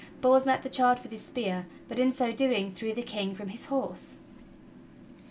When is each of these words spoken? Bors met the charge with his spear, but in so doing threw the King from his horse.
Bors 0.19 0.47
met 0.47 0.63
the 0.63 0.67
charge 0.69 1.03
with 1.03 1.11
his 1.11 1.23
spear, 1.23 1.67
but 1.87 1.99
in 1.99 2.11
so 2.11 2.31
doing 2.31 2.71
threw 2.71 2.91
the 2.91 3.03
King 3.03 3.35
from 3.35 3.49
his 3.49 3.67
horse. 3.67 4.21